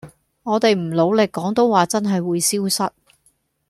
[0.41, 2.91] 我地唔努力廣東話真係會消失